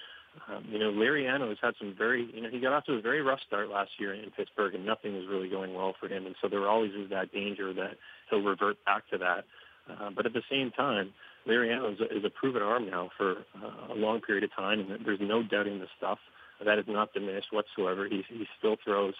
um, 0.48 0.64
you 0.68 0.78
know, 0.78 0.92
Liriano 0.92 1.48
has 1.48 1.58
had 1.62 1.74
some 1.78 1.94
very, 1.96 2.28
you 2.32 2.42
know, 2.42 2.50
he 2.50 2.60
got 2.60 2.72
off 2.72 2.84
to 2.84 2.94
a 2.94 3.00
very 3.00 3.22
rough 3.22 3.40
start 3.46 3.70
last 3.70 3.90
year 3.98 4.12
in 4.12 4.30
Pittsburgh, 4.30 4.74
and 4.74 4.84
nothing 4.84 5.14
was 5.14 5.26
really 5.28 5.48
going 5.48 5.74
well 5.74 5.94
for 5.98 6.08
him. 6.08 6.26
And 6.26 6.34
so 6.42 6.48
there 6.48 6.68
always 6.68 6.92
is 6.92 7.10
that 7.10 7.32
danger 7.32 7.72
that 7.72 7.96
he'll 8.28 8.42
revert 8.42 8.84
back 8.84 9.08
to 9.10 9.18
that. 9.18 9.44
Uh, 9.90 10.10
but 10.14 10.26
at 10.26 10.32
the 10.32 10.42
same 10.50 10.70
time, 10.72 11.14
Liriano 11.48 11.92
is 11.94 12.00
is 12.10 12.24
a 12.24 12.30
proven 12.30 12.62
arm 12.62 12.90
now 12.90 13.10
for 13.16 13.44
uh, 13.62 13.92
a 13.92 13.94
long 13.94 14.20
period 14.20 14.44
of 14.44 14.54
time, 14.54 14.80
and 14.80 15.04
there's 15.06 15.20
no 15.20 15.42
doubting 15.42 15.78
the 15.78 15.86
stuff. 15.96 16.18
That 16.64 16.78
is 16.78 16.86
not 16.88 17.12
diminished 17.12 17.52
whatsoever. 17.52 18.08
He, 18.08 18.24
he 18.28 18.46
still 18.58 18.76
throws, 18.82 19.14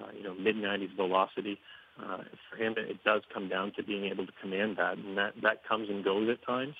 uh, 0.00 0.08
you 0.16 0.22
know, 0.22 0.34
mid 0.34 0.56
90s 0.56 0.94
velocity. 0.96 1.58
uh, 2.02 2.18
for 2.50 2.56
him, 2.56 2.74
it 2.76 3.02
does 3.04 3.22
come 3.32 3.48
down 3.48 3.72
to 3.76 3.82
being 3.82 4.06
able 4.06 4.26
to 4.26 4.32
command 4.40 4.76
that, 4.76 4.98
and 4.98 5.16
that 5.16 5.32
that 5.42 5.66
comes 5.66 5.88
and 5.88 6.04
goes 6.04 6.28
at 6.28 6.44
times. 6.44 6.74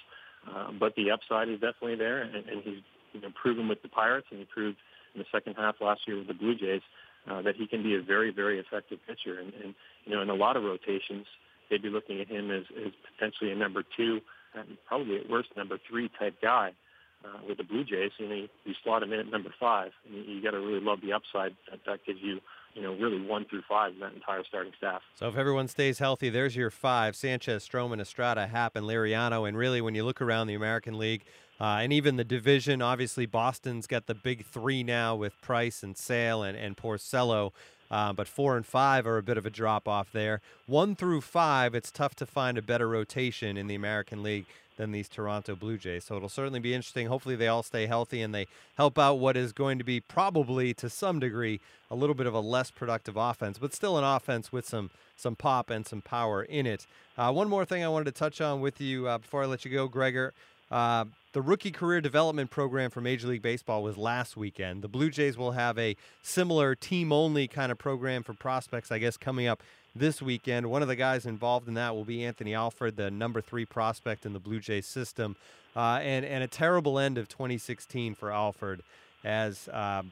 Uh, 0.46 0.70
but 0.78 0.94
the 0.94 1.10
upside 1.10 1.48
is 1.48 1.60
definitely 1.60 1.96
there, 1.96 2.22
and, 2.22 2.34
and 2.34 2.62
he's 2.62 2.82
you 3.12 3.20
know, 3.20 3.28
proven 3.40 3.68
with 3.68 3.82
the 3.82 3.88
Pirates, 3.88 4.26
and 4.30 4.38
he 4.40 4.46
proved 4.46 4.76
in 5.14 5.20
the 5.20 5.26
second 5.32 5.54
half 5.54 5.76
last 5.80 6.02
year 6.06 6.18
with 6.18 6.28
the 6.28 6.34
Blue 6.34 6.54
Jays 6.54 6.82
uh, 7.28 7.42
that 7.42 7.56
he 7.56 7.66
can 7.66 7.82
be 7.82 7.94
a 7.94 8.02
very, 8.02 8.30
very 8.30 8.60
effective 8.60 8.98
pitcher. 9.06 9.40
And, 9.40 9.52
and 9.62 9.74
you 10.04 10.14
know, 10.14 10.22
in 10.22 10.30
a 10.30 10.34
lot 10.34 10.56
of 10.56 10.62
rotations, 10.62 11.26
they'd 11.68 11.82
be 11.82 11.88
looking 11.88 12.20
at 12.20 12.28
him 12.28 12.50
as, 12.50 12.64
as 12.84 12.92
potentially 13.14 13.50
a 13.50 13.56
number 13.56 13.82
two, 13.96 14.20
and 14.54 14.76
probably 14.86 15.16
at 15.16 15.28
worst 15.28 15.48
number 15.56 15.78
three 15.88 16.10
type 16.18 16.36
guy. 16.40 16.72
Uh, 17.24 17.40
with 17.48 17.56
the 17.56 17.64
Blue 17.64 17.82
Jays, 17.82 18.12
you 18.18 18.28
know, 18.28 18.34
you, 18.34 18.48
you 18.64 18.74
slot 18.84 19.02
him 19.02 19.12
in 19.12 19.18
at 19.18 19.30
number 19.30 19.52
five, 19.58 19.90
and 20.04 20.14
you, 20.14 20.34
you 20.34 20.42
got 20.42 20.50
to 20.50 20.60
really 20.60 20.84
love 20.84 21.00
the 21.00 21.14
upside 21.14 21.56
that 21.68 21.80
that 21.86 22.04
gives 22.06 22.20
you 22.22 22.40
you 22.76 22.82
know, 22.82 22.94
really 22.94 23.20
one 23.20 23.46
through 23.46 23.62
five 23.66 23.94
in 23.94 24.00
that 24.00 24.12
entire 24.12 24.44
starting 24.44 24.72
staff. 24.76 25.00
So 25.14 25.26
if 25.28 25.36
everyone 25.36 25.66
stays 25.66 25.98
healthy, 25.98 26.28
there's 26.28 26.54
your 26.54 26.70
five: 26.70 27.16
Sanchez, 27.16 27.66
Stroman, 27.66 28.00
Estrada, 28.00 28.46
Happ, 28.46 28.76
and 28.76 28.86
Liriano. 28.86 29.48
And 29.48 29.56
really, 29.56 29.80
when 29.80 29.94
you 29.94 30.04
look 30.04 30.20
around 30.20 30.46
the 30.46 30.54
American 30.54 30.98
League 30.98 31.24
uh, 31.58 31.78
and 31.80 31.90
even 31.90 32.16
the 32.16 32.24
division, 32.24 32.82
obviously 32.82 33.24
Boston's 33.24 33.86
got 33.86 34.06
the 34.06 34.14
big 34.14 34.44
three 34.44 34.82
now 34.82 35.16
with 35.16 35.40
Price 35.40 35.82
and 35.82 35.96
Sale 35.96 36.42
and 36.42 36.56
and 36.56 36.76
Porcello. 36.76 37.52
Uh, 37.90 38.12
but 38.12 38.28
four 38.28 38.56
and 38.56 38.66
five 38.66 39.06
are 39.06 39.18
a 39.18 39.22
bit 39.22 39.38
of 39.38 39.46
a 39.46 39.50
drop 39.50 39.86
off 39.86 40.12
there. 40.12 40.40
One 40.66 40.96
through 40.96 41.20
five, 41.20 41.74
it's 41.74 41.90
tough 41.90 42.14
to 42.16 42.26
find 42.26 42.58
a 42.58 42.62
better 42.62 42.88
rotation 42.88 43.56
in 43.56 43.66
the 43.66 43.74
American 43.74 44.22
League 44.22 44.46
than 44.76 44.92
these 44.92 45.08
Toronto 45.08 45.56
Blue 45.56 45.78
Jays. 45.78 46.04
So 46.04 46.16
it'll 46.16 46.28
certainly 46.28 46.60
be 46.60 46.74
interesting. 46.74 47.06
Hopefully, 47.06 47.36
they 47.36 47.48
all 47.48 47.62
stay 47.62 47.86
healthy 47.86 48.22
and 48.22 48.34
they 48.34 48.46
help 48.76 48.98
out 48.98 49.14
what 49.14 49.36
is 49.36 49.52
going 49.52 49.78
to 49.78 49.84
be 49.84 50.00
probably 50.00 50.74
to 50.74 50.90
some 50.90 51.18
degree 51.18 51.60
a 51.90 51.94
little 51.94 52.14
bit 52.14 52.26
of 52.26 52.34
a 52.34 52.40
less 52.40 52.70
productive 52.70 53.16
offense, 53.16 53.58
but 53.58 53.74
still 53.74 53.96
an 53.96 54.04
offense 54.04 54.52
with 54.52 54.66
some 54.66 54.90
some 55.16 55.34
pop 55.34 55.70
and 55.70 55.86
some 55.86 56.02
power 56.02 56.42
in 56.42 56.66
it. 56.66 56.86
Uh, 57.16 57.32
one 57.32 57.48
more 57.48 57.64
thing 57.64 57.82
I 57.82 57.88
wanted 57.88 58.06
to 58.06 58.18
touch 58.18 58.40
on 58.42 58.60
with 58.60 58.80
you 58.80 59.08
uh, 59.08 59.18
before 59.18 59.42
I 59.42 59.46
let 59.46 59.64
you 59.64 59.70
go, 59.70 59.88
Gregor. 59.88 60.34
The 61.36 61.42
rookie 61.42 61.70
career 61.70 62.00
development 62.00 62.48
program 62.48 62.90
for 62.90 63.02
Major 63.02 63.28
League 63.28 63.42
Baseball 63.42 63.82
was 63.82 63.98
last 63.98 64.38
weekend. 64.38 64.80
The 64.80 64.88
Blue 64.88 65.10
Jays 65.10 65.36
will 65.36 65.52
have 65.52 65.78
a 65.78 65.94
similar 66.22 66.74
team 66.74 67.12
only 67.12 67.46
kind 67.46 67.70
of 67.70 67.76
program 67.76 68.22
for 68.22 68.32
prospects, 68.32 68.90
I 68.90 68.98
guess, 68.98 69.18
coming 69.18 69.46
up 69.46 69.62
this 69.94 70.22
weekend. 70.22 70.70
One 70.70 70.80
of 70.80 70.88
the 70.88 70.96
guys 70.96 71.26
involved 71.26 71.68
in 71.68 71.74
that 71.74 71.94
will 71.94 72.06
be 72.06 72.24
Anthony 72.24 72.54
Alford, 72.54 72.96
the 72.96 73.10
number 73.10 73.42
three 73.42 73.66
prospect 73.66 74.24
in 74.24 74.32
the 74.32 74.38
Blue 74.40 74.60
Jays 74.60 74.86
system. 74.86 75.36
Uh, 75.76 76.00
and, 76.02 76.24
and 76.24 76.42
a 76.42 76.48
terrible 76.48 76.98
end 76.98 77.18
of 77.18 77.28
2016 77.28 78.14
for 78.14 78.32
Alford 78.32 78.80
as 79.22 79.68
uh, 79.68 80.04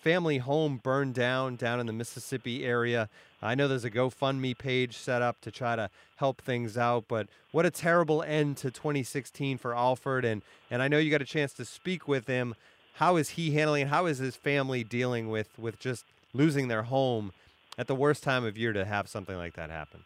family 0.00 0.38
home 0.38 0.80
burned 0.82 1.14
down 1.14 1.56
down 1.56 1.80
in 1.80 1.86
the 1.86 1.92
Mississippi 1.92 2.64
area. 2.64 3.08
I 3.42 3.54
know 3.54 3.68
there's 3.68 3.84
a 3.84 3.90
GoFundMe 3.90 4.56
page 4.56 4.96
set 4.96 5.22
up 5.22 5.40
to 5.42 5.50
try 5.50 5.76
to 5.76 5.90
help 6.16 6.42
things 6.42 6.76
out, 6.76 7.04
but 7.08 7.26
what 7.52 7.64
a 7.64 7.70
terrible 7.70 8.22
end 8.22 8.58
to 8.58 8.70
2016 8.70 9.58
for 9.58 9.74
Alford. 9.74 10.24
And, 10.24 10.42
and 10.70 10.82
I 10.82 10.88
know 10.88 10.98
you 10.98 11.10
got 11.10 11.22
a 11.22 11.26
chance 11.26 11.52
to 11.54 11.64
speak 11.64 12.06
with 12.06 12.26
him. 12.26 12.54
How 12.94 13.16
is 13.16 13.30
he 13.30 13.52
handling? 13.52 13.88
How 13.88 14.06
is 14.06 14.18
his 14.18 14.36
family 14.36 14.84
dealing 14.84 15.30
with, 15.30 15.58
with 15.58 15.78
just 15.78 16.04
losing 16.32 16.68
their 16.68 16.82
home 16.82 17.32
at 17.78 17.86
the 17.86 17.94
worst 17.94 18.22
time 18.22 18.44
of 18.44 18.58
year 18.58 18.72
to 18.72 18.84
have 18.84 19.08
something 19.08 19.36
like 19.36 19.54
that 19.54 19.70
happen. 19.70 20.04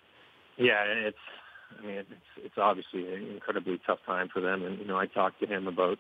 Yeah, 0.57 0.85
it's. 0.85 1.19
I 1.77 1.85
mean, 1.85 1.97
it's 1.97 2.11
it's 2.37 2.55
obviously 2.57 3.13
an 3.13 3.27
incredibly 3.33 3.81
tough 3.85 3.99
time 4.07 4.29
for 4.33 4.41
them. 4.41 4.65
And 4.65 4.79
you 4.79 4.85
know, 4.87 4.97
I 4.97 5.07
talked 5.07 5.41
to 5.41 5.47
him 5.47 5.67
about 5.67 5.99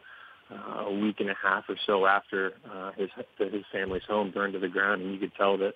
uh, 0.50 0.84
a 0.86 0.92
week 0.92 1.20
and 1.20 1.30
a 1.30 1.34
half 1.40 1.64
or 1.68 1.76
so 1.86 2.06
after 2.06 2.52
uh, 2.70 2.92
his 2.92 3.10
his 3.38 3.64
family's 3.72 4.02
home 4.06 4.30
burned 4.30 4.52
to 4.52 4.58
the 4.58 4.68
ground, 4.68 5.02
and 5.02 5.12
you 5.12 5.18
could 5.18 5.34
tell 5.34 5.56
that 5.58 5.74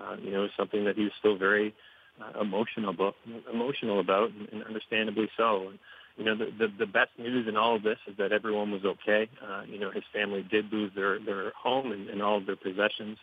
uh, 0.00 0.16
you 0.22 0.30
know 0.30 0.40
it 0.40 0.42
was 0.42 0.50
something 0.56 0.84
that 0.84 0.96
he 0.96 1.04
was 1.04 1.12
still 1.18 1.36
very 1.36 1.74
uh, 2.20 2.40
emotional 2.40 2.90
about, 2.90 3.14
emotional 3.52 4.00
about, 4.00 4.30
and, 4.30 4.48
and 4.52 4.64
understandably 4.64 5.28
so. 5.36 5.68
And, 5.68 5.78
you 6.16 6.24
know, 6.24 6.34
the, 6.34 6.46
the 6.58 6.72
the 6.78 6.86
best 6.86 7.10
news 7.18 7.46
in 7.46 7.56
all 7.56 7.76
of 7.76 7.82
this 7.82 7.98
is 8.06 8.16
that 8.16 8.32
everyone 8.32 8.70
was 8.70 8.84
okay. 8.84 9.28
Uh, 9.46 9.62
you 9.68 9.78
know, 9.78 9.90
his 9.90 10.04
family 10.14 10.42
did 10.50 10.72
lose 10.72 10.90
their 10.94 11.18
their 11.18 11.50
home 11.50 11.92
and, 11.92 12.08
and 12.08 12.22
all 12.22 12.38
of 12.38 12.46
their 12.46 12.56
possessions, 12.56 13.18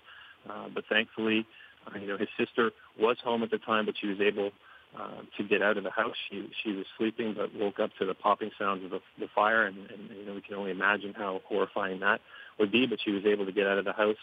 uh, 0.50 0.68
but 0.74 0.84
thankfully, 0.90 1.46
uh, 1.88 1.98
you 1.98 2.08
know, 2.08 2.18
his 2.18 2.30
sister 2.38 2.72
was 3.00 3.18
home 3.24 3.42
at 3.42 3.50
the 3.50 3.58
time, 3.58 3.88
but 3.88 3.96
she 4.00 4.08
was 4.08 4.22
able 4.22 4.52
uh, 4.98 5.22
to 5.38 5.44
get 5.44 5.62
out 5.62 5.78
of 5.78 5.84
the 5.84 5.92
house. 5.92 6.16
She 6.30 6.50
she 6.64 6.72
was 6.74 6.86
sleeping, 6.98 7.34
but 7.36 7.54
woke 7.56 7.80
up 7.80 7.92
to 8.00 8.06
the 8.06 8.14
popping 8.14 8.52
sounds 8.60 8.84
of 8.86 8.92
the, 8.92 9.00
the 9.20 9.28
fire, 9.34 9.66
and, 9.66 9.78
and 9.90 10.10
you 10.18 10.26
know 10.26 10.34
we 10.34 10.42
can 10.42 10.56
only 10.56 10.72
imagine 10.72 11.14
how 11.16 11.42
horrifying 11.46 12.00
that 12.02 12.22
would 12.60 12.72
be. 12.72 12.86
But 12.86 13.00
she 13.04 13.12
was 13.12 13.26
able 13.26 13.46
to 13.46 13.52
get 13.52 13.66
out 13.66 13.78
of 13.78 13.86
the 13.86 13.94
house 13.94 14.18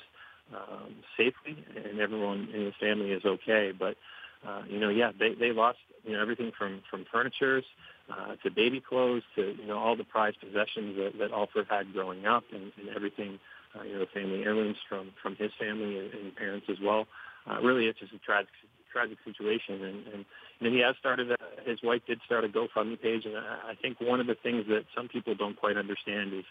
um, 0.55 0.97
safely, 1.17 1.65
and 1.77 2.01
everyone 2.01 2.49
in 2.55 2.65
the 2.67 2.73
family 2.81 3.11
is 3.11 3.25
okay. 3.25 3.73
But 3.77 3.97
uh, 4.47 4.63
you 4.69 4.79
know, 4.79 4.91
yeah, 4.91 5.11
they 5.19 5.35
they 5.35 5.53
lost 5.53 5.79
you 6.05 6.13
know 6.13 6.23
everything 6.23 6.53
from 6.57 6.83
from 6.89 7.05
furnitures 7.11 7.65
uh, 8.09 8.37
to 8.45 8.51
baby 8.51 8.81
clothes 8.81 9.23
to 9.37 9.57
you 9.61 9.67
know 9.67 9.79
all 9.79 9.97
the 9.97 10.05
prized 10.05 10.39
possessions 10.41 10.97
that, 10.97 11.19
that 11.19 11.33
Alford 11.33 11.67
had 11.69 11.93
growing 11.93 12.27
up, 12.27 12.45
and, 12.53 12.73
and 12.79 12.95
everything. 12.95 13.39
Uh, 13.73 13.85
you 13.85 13.97
know, 13.97 14.05
family 14.13 14.43
heirlooms 14.43 14.77
from 14.89 15.13
from 15.23 15.37
his 15.37 15.53
family 15.57 15.97
and, 15.97 16.13
and 16.13 16.35
parents 16.35 16.67
as 16.69 16.79
well 16.83 17.07
uh, 17.49 17.61
really 17.61 17.87
it's 17.87 18.01
just 18.01 18.13
a 18.13 18.19
tragic 18.19 18.51
tragic 18.93 19.19
situation. 19.25 19.83
And, 19.83 20.07
and 20.13 20.25
you 20.61 20.71
he 20.71 20.81
has 20.81 20.97
started. 20.99 21.31
A, 21.31 21.37
his 21.69 21.79
wife 21.83 22.03
did 22.07 22.21
start 22.27 22.45
a 22.45 22.49
GoFundMe 22.49 23.01
page, 23.01 23.25
and 23.25 23.37
I, 23.37 23.73
I 23.73 23.75
think 23.81 24.01
one 24.01 24.21
of 24.21 24.27
the 24.27 24.37
things 24.37 24.67
that 24.69 24.85
some 24.97 25.09
people 25.09 25.35
don't 25.35 25.57
quite 25.57 25.77
understand 25.77 26.33
is, 26.35 26.45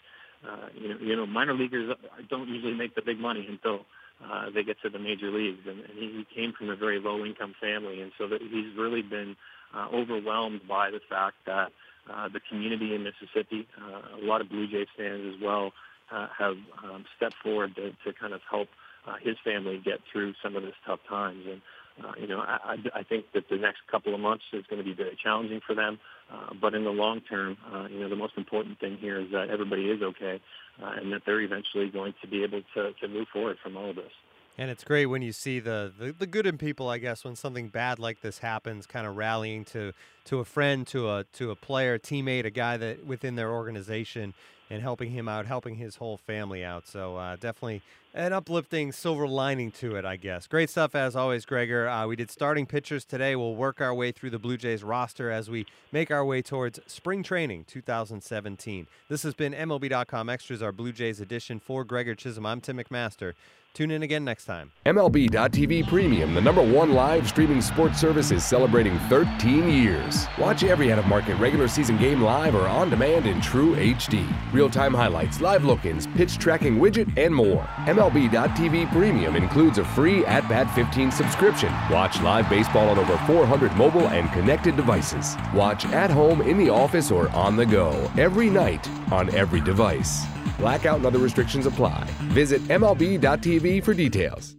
uh, 0.48 0.68
you 0.76 0.88
know, 0.90 0.98
you 1.02 1.16
know, 1.16 1.26
minor 1.26 1.54
leaguers 1.54 1.96
don't 2.30 2.48
usually 2.48 2.76
make 2.76 2.96
the 2.96 3.02
big 3.02 3.20
money 3.20 3.46
until 3.48 3.86
uh, 4.24 4.50
they 4.54 4.64
get 4.64 4.78
to 4.84 4.90
the 4.90 5.00
major 5.00 5.32
leagues, 5.32 5.62
and, 5.68 5.80
and 5.80 5.94
he, 5.98 6.24
he 6.24 6.26
came 6.36 6.54
from 6.58 6.70
a 6.70 6.76
very 6.76 7.00
low 7.00 7.26
income 7.26 7.54
family, 7.60 8.02
and 8.02 8.12
so 8.18 8.28
that 8.28 8.42
he's 8.42 8.76
really 8.78 9.02
been 9.02 9.36
uh, 9.76 9.88
overwhelmed 9.94 10.62
by 10.68 10.90
the 10.92 11.00
fact 11.10 11.36
that 11.46 11.72
uh, 12.12 12.28
the 12.28 12.40
community 12.50 12.96
in 12.96 13.04
Mississippi, 13.04 13.68
uh, 13.80 14.22
a 14.22 14.26
lot 14.26 14.42
of 14.42 14.50
Blue 14.50 14.68
Jays 14.68 14.88
fans 14.98 15.36
as 15.36 15.42
well, 15.42 15.72
uh, 16.12 16.28
have 16.38 16.58
um, 16.84 17.06
stepped 17.16 17.36
forward 17.44 17.76
to, 17.76 17.92
to 18.04 18.20
kind 18.20 18.34
of 18.34 18.42
help 18.50 18.68
uh, 19.08 19.16
his 19.22 19.36
family 19.44 19.80
get 19.84 20.00
through 20.12 20.34
some 20.44 20.56
of 20.56 20.64
this 20.64 20.74
tough 20.86 21.00
times. 21.08 21.46
And 21.50 21.62
uh, 22.04 22.14
you 22.20 22.28
know, 22.28 22.40
I, 22.40 22.78
I 22.94 23.04
think 23.04 23.26
that 23.34 23.50
the 23.50 23.58
next 23.58 23.80
couple 23.92 24.14
of 24.14 24.20
months 24.20 24.44
is 24.54 24.66
going 24.70 24.82
to 24.82 24.86
be 24.86 24.94
very 24.94 25.18
challenging 25.22 25.62
for 25.66 25.76
them. 25.76 26.00
Uh, 26.32 26.54
but 26.60 26.74
in 26.74 26.84
the 26.84 26.92
long 26.92 27.22
term, 27.22 27.58
uh, 27.74 27.88
you 27.90 28.00
know, 28.00 28.10
the 28.10 28.16
most 28.16 28.34
important 28.38 28.80
thing 28.80 28.98
here 28.98 29.20
is 29.20 29.32
that 29.32 29.50
everybody 29.50 29.90
is 29.90 30.02
okay, 30.02 30.40
uh, 30.82 30.92
and 30.98 31.12
that 31.12 31.22
they're 31.26 31.42
eventually 31.42 31.90
going 31.90 32.14
to 32.22 32.28
be 32.28 32.44
able 32.44 32.62
to, 32.76 32.94
to 32.94 33.08
move 33.08 33.28
forward 33.34 33.58
from 33.64 33.76
all 33.76 33.90
of 33.90 33.96
this. 33.96 34.12
And 34.58 34.70
it's 34.70 34.84
great 34.84 35.06
when 35.06 35.22
you 35.22 35.32
see 35.32 35.62
the, 35.62 35.92
the, 35.98 36.12
the 36.12 36.28
good 36.28 36.46
in 36.46 36.58
people, 36.58 36.90
I 36.90 36.98
guess, 36.98 37.24
when 37.24 37.38
something 37.38 37.70
bad 37.70 37.98
like 37.98 38.20
this 38.20 38.40
happens, 38.40 38.86
kind 38.86 39.08
of 39.08 39.16
rallying 39.16 39.64
to 39.66 39.94
to 40.26 40.40
a 40.40 40.46
friend, 40.46 40.86
to 40.88 41.10
a 41.10 41.24
to 41.34 41.52
a 41.52 41.56
player, 41.56 41.98
teammate, 41.98 42.46
a 42.46 42.50
guy 42.50 42.76
that 42.76 43.06
within 43.06 43.36
their 43.36 43.52
organization, 43.52 44.34
and 44.70 44.82
helping 44.82 45.12
him 45.12 45.30
out, 45.30 45.46
helping 45.46 45.76
his 45.76 45.96
whole 45.96 46.18
family 46.18 46.64
out. 46.66 46.88
So 46.88 47.16
uh, 47.16 47.38
definitely 47.38 47.82
an 48.20 48.34
uplifting 48.34 48.92
silver 48.92 49.26
lining 49.26 49.72
to 49.72 49.96
it, 49.96 50.04
I 50.04 50.18
guess. 50.18 50.46
Great 50.46 50.70
stuff 50.70 50.94
as 50.94 51.16
always, 51.16 51.46
Gregor. 51.46 51.88
Uh, 51.88 52.06
we 52.06 52.18
did 52.18 52.30
starting 52.30 52.66
pitchers 52.66 53.06
today. 53.06 53.34
We'll 53.38 53.56
work 53.56 53.80
our 53.80 53.94
way 53.94 54.12
through 54.12 54.32
the 54.32 54.38
Blue 54.38 54.58
Jays 54.58 54.84
roster 54.84 55.32
as 55.32 55.50
we 55.50 55.66
make 55.94 56.12
our 56.12 56.26
way 56.26 56.42
towards 56.42 56.82
spring 56.86 57.24
training 57.24 57.64
2017. 57.70 58.88
This 59.08 59.24
has 59.24 59.34
been 59.34 59.54
MLB.com 59.54 60.30
Extras, 60.30 60.62
our 60.62 60.74
Blue 60.74 60.92
Jays 60.92 61.22
edition 61.22 61.62
for 61.62 61.86
Gregor 61.86 62.14
Chisholm. 62.14 62.46
I'm 62.46 62.60
Tim 62.60 62.78
McMaster. 62.78 63.36
Tune 63.74 63.92
in 63.92 64.04
again 64.04 64.26
next 64.26 64.46
time. 64.46 64.72
MLB.tv 64.86 65.88
Premium, 65.88 66.34
the 66.34 66.42
number 66.42 66.62
one 66.62 66.94
live 66.94 67.28
streaming 67.28 67.62
sports 67.62 68.00
service, 68.00 68.32
is 68.32 68.44
celebrating 68.44 68.98
13 69.08 69.70
years. 69.70 70.28
Watch 70.38 70.64
every 70.64 70.92
out 70.92 71.00
of 71.00 71.06
market 71.06 71.36
regular 71.36 71.68
season 71.68 71.98
game 71.98 72.22
live 72.22 72.56
or 72.56 72.68
on 72.68 72.90
demand 72.90 73.26
in 73.28 73.40
true 73.40 73.76
HD. 73.76 74.28
Real 74.52 74.70
time 74.70 74.94
highlights, 74.94 75.40
live 75.40 75.64
look 75.64 75.86
ins, 75.86 76.08
pitch 76.08 76.38
tracking 76.40 76.78
widget, 76.78 77.16
and 77.18 77.34
more. 77.34 77.68
MLB.tv 78.10 78.92
Premium 78.92 79.36
includes 79.36 79.78
a 79.78 79.86
free 79.86 80.26
At 80.26 80.48
Bat 80.50 80.74
15 80.74 81.12
subscription. 81.12 81.72
Watch 81.92 82.20
live 82.22 82.50
baseball 82.50 82.90
on 82.90 82.98
over 82.98 83.18
400 83.28 83.76
mobile 83.76 84.08
and 84.08 84.32
connected 84.32 84.76
devices. 84.76 85.36
Watch 85.54 85.86
at 85.88 86.10
home, 86.10 86.42
in 86.42 86.58
the 86.58 86.70
office, 86.70 87.12
or 87.12 87.30
on 87.30 87.56
the 87.56 87.66
go 87.66 88.12
every 88.18 88.50
night 88.50 88.90
on 89.12 89.34
every 89.36 89.62
device. 89.62 90.26
Blackout 90.58 90.98
and 90.98 91.06
other 91.06 91.20
restrictions 91.20 91.68
apply. 91.68 92.04
Visit 92.34 92.62
MLB.tv 92.64 93.84
for 93.84 93.94
details. 93.94 94.59